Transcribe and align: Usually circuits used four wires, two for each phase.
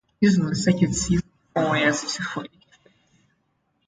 Usually 0.19 0.55
circuits 0.55 1.11
used 1.11 1.25
four 1.53 1.63
wires, 1.65 2.01
two 2.01 2.23
for 2.23 2.43
each 2.45 2.67
phase. 2.83 2.93